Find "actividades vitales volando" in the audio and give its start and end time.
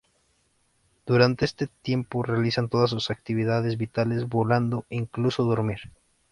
3.11-4.83